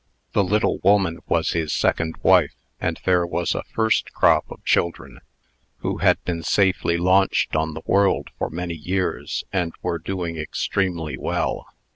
The 0.31 0.43
little 0.43 0.79
woman 0.79 1.19
was 1.27 1.51
his 1.51 1.71
second 1.71 2.15
wife; 2.23 2.55
and 2.79 2.99
there 3.05 3.23
was 3.23 3.53
a 3.53 3.61
first 3.61 4.11
crop 4.13 4.49
of 4.49 4.65
children, 4.65 5.19
who 5.81 5.97
had 5.99 6.19
been 6.23 6.41
safely 6.41 6.97
launched 6.97 7.55
on 7.55 7.75
the 7.75 7.83
world 7.85 8.31
for 8.39 8.49
many 8.49 8.73
years, 8.73 9.43
and 9.53 9.75
were 9.83 9.99
doing 9.99 10.37
extremely 10.37 11.19
well. 11.19 11.67